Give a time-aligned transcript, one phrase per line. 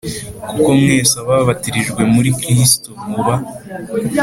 [0.49, 3.35] kuko mwese ababatirijwe muri Kristo muba